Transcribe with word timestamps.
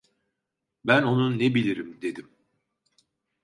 Ben 0.85 1.03
onu 1.03 1.39
ne 1.39 1.55
bilirim 1.55 2.01
dedim. 2.01 2.29